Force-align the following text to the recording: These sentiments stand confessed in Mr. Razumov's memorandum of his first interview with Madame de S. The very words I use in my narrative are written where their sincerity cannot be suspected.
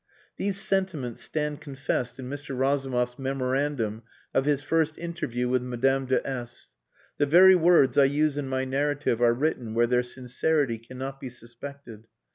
These 0.37 0.59
sentiments 0.59 1.21
stand 1.21 1.61
confessed 1.61 2.17
in 2.17 2.27
Mr. 2.27 2.57
Razumov's 2.57 3.19
memorandum 3.19 4.01
of 4.33 4.45
his 4.45 4.63
first 4.63 4.97
interview 4.97 5.47
with 5.47 5.61
Madame 5.61 6.07
de 6.07 6.27
S. 6.27 6.69
The 7.19 7.27
very 7.27 7.53
words 7.53 7.99
I 7.99 8.05
use 8.05 8.35
in 8.35 8.47
my 8.47 8.65
narrative 8.65 9.21
are 9.21 9.35
written 9.35 9.75
where 9.75 9.85
their 9.85 10.01
sincerity 10.01 10.79
cannot 10.79 11.19
be 11.19 11.29
suspected. 11.29 12.07